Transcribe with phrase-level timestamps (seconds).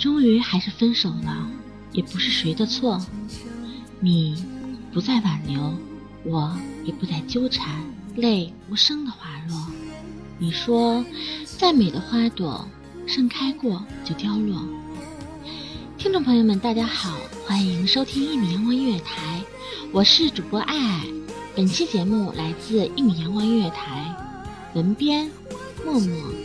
[0.00, 1.46] 终于还是分手了，
[1.92, 2.98] 也不是谁的错。
[4.00, 4.42] 你
[4.90, 5.74] 不再挽留，
[6.24, 7.84] 我也不再纠缠，
[8.16, 9.66] 泪无声的滑落。
[10.38, 11.04] 你说，
[11.44, 12.66] 再美的花朵，
[13.06, 14.66] 盛开过就凋落。
[15.98, 19.42] 听众朋友们，大家好，欢迎收听一米阳光音乐台，
[19.92, 21.04] 我是主播爱爱。
[21.54, 24.16] 本期节目来自一米阳光音乐台，
[24.72, 25.30] 文编
[25.84, 26.39] 默默。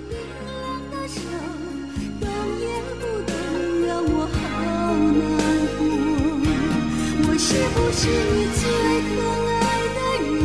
[7.76, 8.64] 不是你最
[9.12, 9.18] 可
[9.52, 9.62] 爱
[9.96, 10.44] 的人？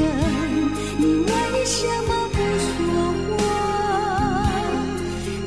[0.98, 1.30] 你为
[1.64, 2.36] 什么不
[2.66, 2.68] 说
[3.38, 3.40] 话？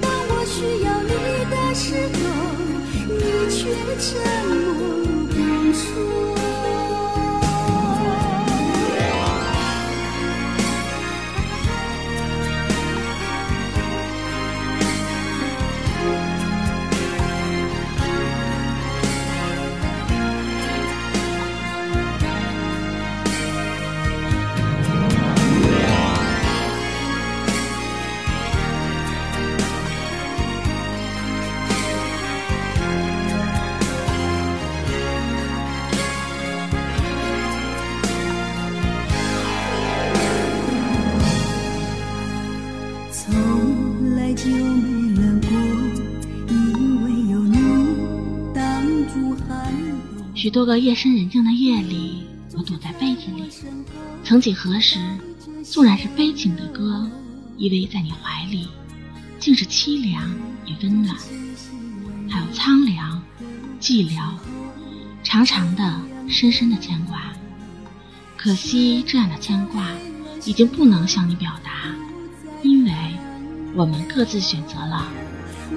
[0.02, 1.12] 当我需要你
[1.52, 1.86] 的时
[2.16, 2.20] 候，
[3.08, 3.22] 你
[3.52, 3.60] 却
[4.00, 4.04] 沉
[4.48, 4.52] 默
[5.28, 5.34] 不
[5.74, 6.33] 说。
[50.44, 53.44] 许多个夜深人静的夜里，我躲在被子里。
[54.26, 55.00] 曾几何时，
[55.64, 57.10] 纵然是悲情的歌，
[57.56, 58.68] 依偎在你怀里，
[59.40, 60.30] 竟是凄凉
[60.66, 61.16] 与温暖，
[62.30, 63.24] 还有苍凉、
[63.80, 64.34] 寂寥，
[65.24, 67.22] 长长的、深深的牵挂。
[68.36, 69.92] 可惜，这样的牵挂
[70.44, 71.86] 已经不能向你表达，
[72.64, 72.92] 因为
[73.74, 75.08] 我们各自选择了。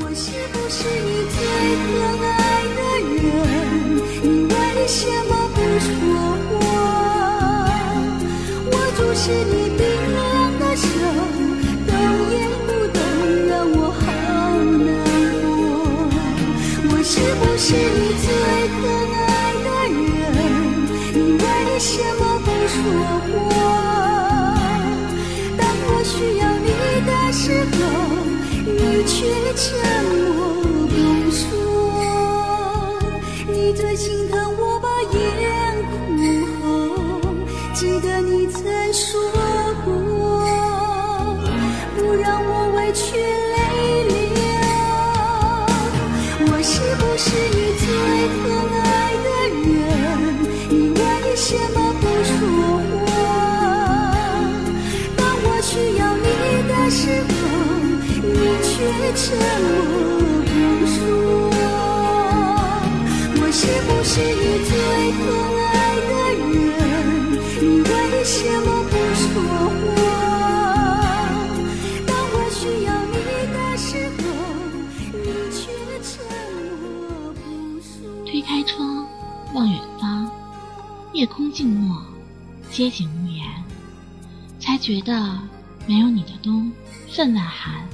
[0.01, 1.39] 我是不是你最
[1.87, 2.83] 可爱的
[4.51, 4.56] 人？
[4.87, 5.91] 为什么不说
[6.47, 6.63] 话？
[8.71, 9.83] 我注视你冰
[10.15, 10.17] 凉
[10.61, 10.87] 的手，
[11.89, 11.91] 动
[12.31, 12.35] 也
[12.69, 12.97] 不动，
[13.49, 14.07] 让我好
[14.87, 14.89] 难
[15.43, 15.45] 过。
[16.89, 18.25] 我是不是你最
[18.79, 18.81] 可
[19.11, 19.27] 爱
[19.67, 19.99] 的人？
[21.15, 21.45] 你为
[21.81, 21.91] 什
[22.21, 22.79] 么不说
[23.27, 23.59] 话？
[25.59, 26.71] 当我需要你
[27.05, 27.43] 的时
[27.75, 27.77] 候，
[28.65, 29.17] 你却
[33.97, 35.97] 心疼我把眼哭
[36.61, 36.69] 红，
[37.73, 38.63] 记得你曾
[38.93, 39.19] 说
[39.87, 39.91] 过，
[41.97, 44.15] 不让我委屈泪流。
[46.47, 47.25] 我是不是
[47.57, 47.87] 你最
[48.37, 48.45] 疼
[48.85, 48.85] 爱
[49.25, 49.29] 的
[49.65, 49.75] 人？
[50.69, 51.01] 你为
[51.35, 52.37] 什么不说
[52.93, 53.09] 话？
[55.17, 56.29] 当我需要你
[56.69, 57.01] 的时
[57.33, 57.33] 候，
[58.21, 58.29] 你
[58.63, 58.69] 却
[59.17, 59.25] 沉
[59.63, 60.06] 默
[81.37, 82.03] 空静默，
[82.73, 83.47] 街景无言，
[84.59, 85.39] 才觉得
[85.87, 86.73] 没有你的冬
[87.11, 87.87] 分外寒，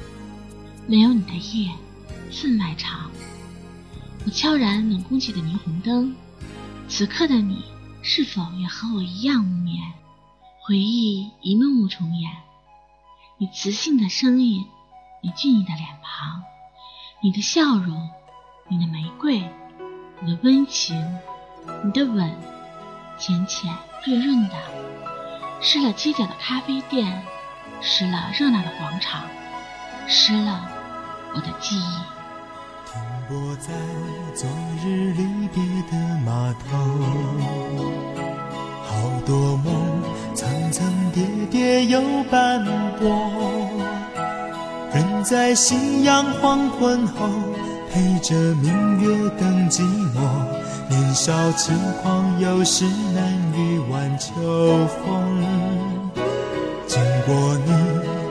[0.86, 1.68] 没有你的夜
[2.30, 3.10] 分外长。
[4.24, 6.14] 我悄然冷空气的霓虹灯，
[6.86, 7.64] 此刻的你
[8.00, 9.92] 是否也和我一样无眠？
[10.60, 12.30] 回忆一幕幕重演，
[13.38, 14.64] 你磁性的声音，
[15.20, 16.44] 你俊逸的脸庞，
[17.20, 18.08] 你的笑容，
[18.68, 19.42] 你的玫瑰。
[20.24, 20.96] 你的温情，
[21.84, 22.32] 你的吻，
[23.24, 23.72] 浅浅
[24.04, 24.54] 润润的，
[25.60, 27.22] 湿了街角的咖啡店，
[27.80, 29.22] 湿了热闹的广场，
[30.08, 30.68] 湿了
[31.32, 31.92] 我的记忆。
[32.90, 33.72] 停泊在
[34.34, 34.50] 昨
[34.84, 35.96] 日离别的
[36.26, 36.76] 码头，
[38.82, 40.02] 好多梦
[40.34, 42.64] 层层叠叠又斑
[42.98, 43.70] 驳，
[44.92, 47.28] 人在夕阳黄昏后。
[47.94, 49.82] 陪着明月等寂
[50.14, 50.18] 寞，
[50.92, 52.84] 年少轻狂有时
[53.14, 53.24] 难
[53.56, 54.30] 御晚秋
[55.00, 55.42] 风。
[56.86, 57.72] 经过你，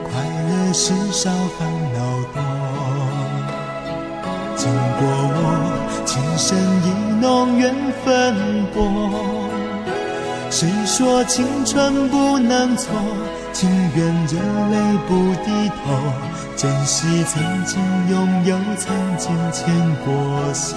[0.04, 1.28] 快乐时少
[1.58, 1.98] 烦恼
[2.32, 2.36] 多。
[4.54, 5.02] 经过
[5.34, 5.44] 我，
[6.06, 6.86] 情深意
[7.20, 7.74] 浓缘
[8.04, 8.06] 分
[8.72, 8.78] 薄。
[10.48, 12.92] 谁说青春不能错？
[13.52, 14.38] 情愿热
[14.70, 14.76] 泪
[15.08, 15.82] 不低头。
[16.56, 19.74] 珍惜曾经拥有，曾经牵
[20.04, 20.76] 过手。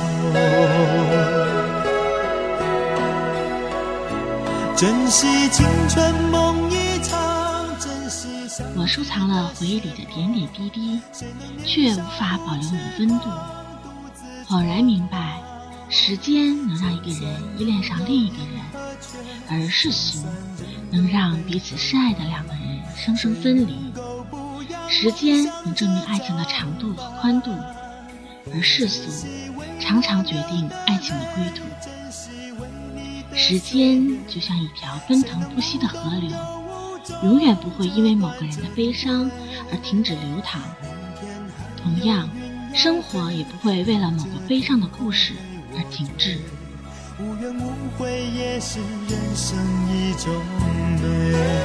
[4.78, 8.28] 珍惜青春梦一场，珍惜
[8.76, 11.00] 我收藏了回忆里的点点滴滴，
[11.66, 13.30] 却无法保留你的温度。
[14.46, 15.40] 恍然明白，
[15.90, 18.62] 时间能让一个人依恋上另一个人，
[19.50, 20.26] 而世俗
[20.92, 23.94] 能让彼此深爱的两个人生生分离。
[24.90, 27.50] 时间能证明爱情的长度和宽度，
[28.54, 29.26] 而世俗
[29.80, 31.64] 常常决定爱情的归途。
[33.36, 36.32] 时间就像一条奔腾不息的河流，
[37.24, 39.30] 永远不会因为某个人的悲伤
[39.72, 40.62] 而停止流淌。
[41.82, 42.30] 同样，
[42.74, 45.34] 生活也不会为了某个悲伤的故事
[45.76, 46.40] 而停滞。
[47.20, 49.58] 无怨无悔也是人生
[49.90, 50.34] 一种
[51.02, 51.65] 美。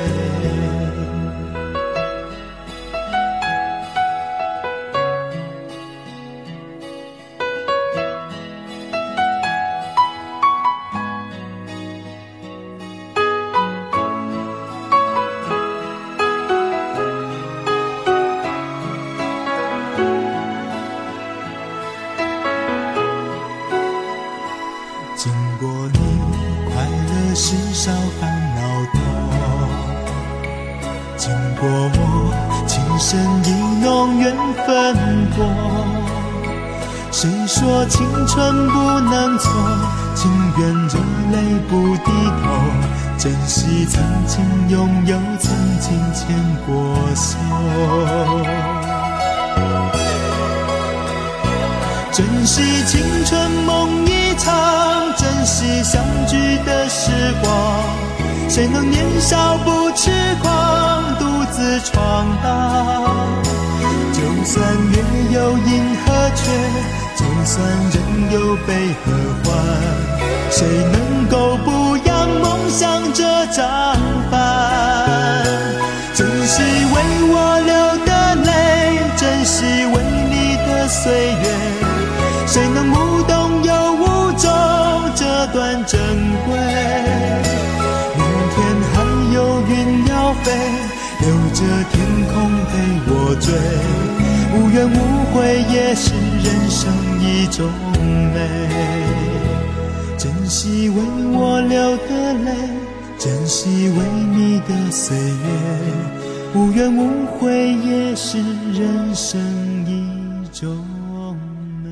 [37.13, 39.51] 谁说青春不能错？
[40.15, 40.99] 情愿热
[41.33, 41.37] 泪
[41.69, 42.11] 不低
[42.43, 42.49] 头，
[43.19, 47.37] 珍惜曾经拥有，曾经牵过手。
[52.13, 54.53] 珍惜青春梦一场，
[55.17, 57.11] 珍惜相聚的时
[57.43, 57.51] 光。
[58.49, 60.11] 谁能年少不痴
[60.43, 62.51] 狂，独自闯荡？
[64.13, 65.05] 就算月
[65.41, 66.43] 有阴和缺。
[67.17, 67.57] 就算
[67.93, 67.97] 人
[68.31, 68.69] 有悲
[69.03, 69.07] 和
[69.43, 69.49] 欢，
[70.51, 73.65] 谁能够不扬梦想这张
[74.31, 74.39] 帆？
[76.15, 76.97] 珍惜为
[77.33, 77.73] 我流
[78.05, 78.11] 的
[78.45, 78.49] 泪，
[79.17, 79.95] 珍惜为
[80.31, 81.45] 你的岁月。
[82.47, 84.45] 谁能无动又无衷
[85.15, 86.01] 这段珍
[86.47, 86.51] 贵？
[88.17, 88.57] 明天
[88.93, 88.95] 还
[89.35, 89.37] 有
[89.69, 89.73] 云
[90.09, 90.47] 要飞，
[91.21, 91.61] 留着
[91.93, 91.95] 天
[92.33, 92.35] 空
[92.69, 92.73] 陪
[93.09, 93.49] 我追。
[94.53, 94.95] 无怨无
[95.33, 97.71] 悔也是人生一种
[98.35, 98.39] 美，
[100.19, 100.97] 珍惜为
[101.33, 102.53] 我流的泪，
[103.19, 104.05] 珍惜为
[104.35, 105.25] 你的岁月。
[106.53, 108.39] 无怨无悔也是
[108.73, 109.41] 人生
[109.87, 110.85] 一种
[111.85, 111.91] 美。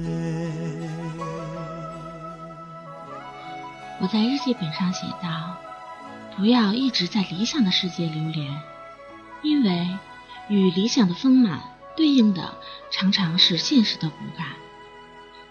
[4.00, 5.56] 我在日记本上写道：
[6.36, 8.52] 不要一直在理想的世界流连，
[9.42, 9.88] 因为
[10.48, 11.60] 与理想的丰满。
[11.98, 12.56] 对应的
[12.92, 14.46] 常常是现实的骨感。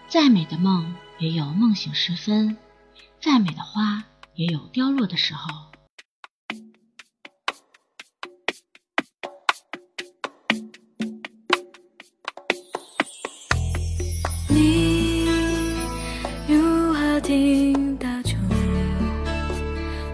[0.08, 2.56] 再美的梦也有梦醒时分，
[3.22, 4.02] 再美的花
[4.34, 5.50] 也有凋落的时候。
[14.48, 15.26] 你
[16.48, 18.38] 如何听得出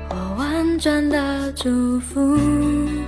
[0.09, 3.02] 我婉转的祝福？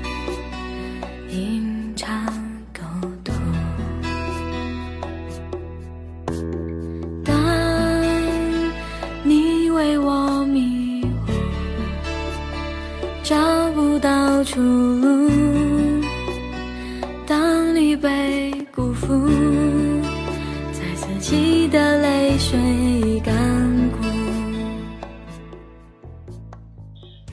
[14.45, 15.29] 出路。
[17.25, 19.27] 当你被辜负，
[20.71, 24.05] 在自己的泪水干枯。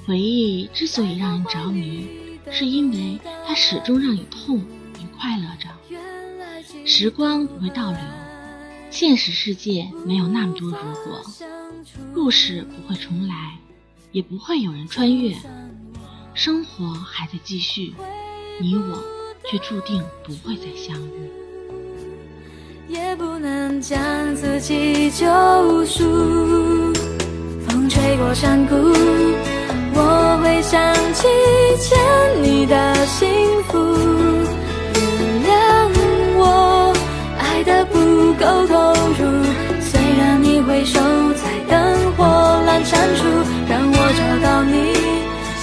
[0.06, 2.08] 回忆之所以让人着迷，
[2.50, 4.64] 是因为它始终让你痛
[4.98, 5.68] 并快乐着。
[6.86, 8.00] 时光不会倒流，
[8.90, 11.22] 现实世界没有那么多如果，
[12.14, 13.58] 故事不会重来，
[14.10, 15.36] 也不会有人穿越，
[16.34, 17.92] 生活还在继续，
[18.58, 18.98] 你我
[19.50, 21.30] 却注定不会再相遇。
[22.88, 24.00] 也不能将
[24.34, 25.26] 自己救
[25.84, 26.92] 赎。
[27.68, 28.74] 风吹过山谷，
[29.94, 31.28] 我会想起
[31.78, 31.98] 欠
[32.42, 33.28] 你的幸
[33.64, 33.78] 福。
[34.94, 35.90] 原谅
[36.38, 36.92] 我
[37.38, 39.22] 爱的不够投入，
[39.80, 40.98] 虽然你回首
[41.34, 42.24] 在灯火
[42.66, 43.22] 阑珊处，
[43.68, 44.91] 让我找到你，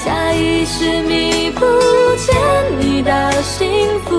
[0.09, 1.59] 下意识弥补
[2.17, 2.35] 欠
[2.79, 4.15] 你的幸福。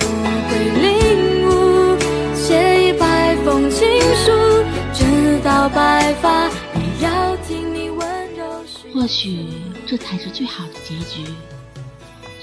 [0.00, 0.06] 我
[0.46, 1.98] 会领悟，
[2.32, 4.30] 写一百封情书，
[4.94, 8.64] 直到白发，也要听你温柔。
[8.94, 9.48] 或许
[9.84, 11.24] 这才是最好的结局。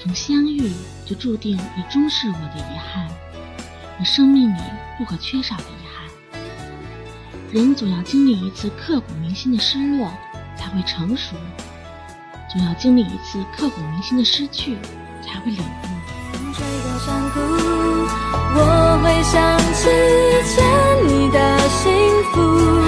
[0.02, 0.70] 从相遇
[1.06, 3.08] 就注定你终是我的遗憾，
[3.98, 4.60] 我生命里
[4.98, 6.38] 不可缺少的遗憾。
[7.50, 10.12] 人总要经历一次刻骨铭心的失落，
[10.54, 11.34] 才会成熟；
[12.56, 14.78] 总要经历一次刻骨铭心的失去，
[15.22, 15.62] 才会领悟。
[16.32, 17.38] 风吹过山谷，
[18.54, 19.90] 我会想起
[20.54, 20.64] 欠
[21.06, 21.92] 你的幸
[22.32, 22.85] 福。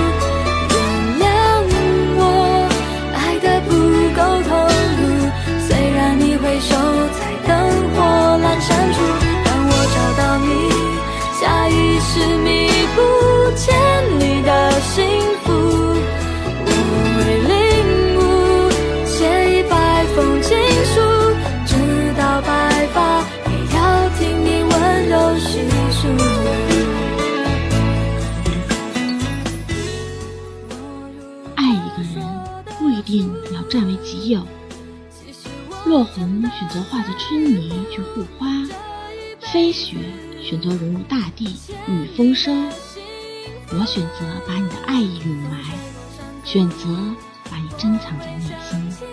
[35.99, 38.47] 落红选择化作春泥去护花，
[39.41, 39.97] 飞雪
[40.41, 42.71] 选择融入大地与风声。
[43.73, 45.61] 我选择把你的爱意掩埋，
[46.45, 46.87] 选择
[47.51, 49.08] 把你珍藏在内心。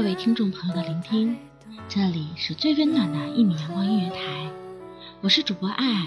[0.00, 1.36] 各位听众朋友的聆听，
[1.86, 4.50] 这里是最温暖的一米阳光音乐台，
[5.20, 6.06] 我是主播爱爱，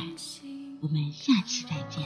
[0.81, 2.03] 我们下期再见。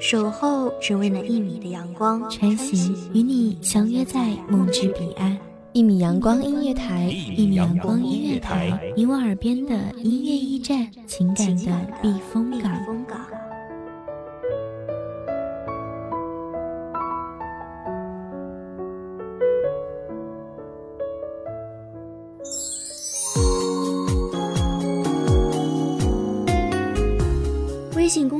[0.00, 5.38] 守候只为那一米的阳光，穿行与你相约在梦之彼岸。
[5.72, 7.04] 一米阳光音乐台，
[7.36, 12.72] 一米阳光音乐台，你我耳边的音乐驿站，情感的避风港。